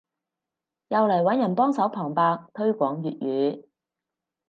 [0.87, 3.65] 又嚟揾人幫手旁白推廣粵語